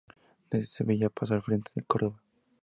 [0.49, 2.23] Desde Sevilla pasó al frente de Córdoba.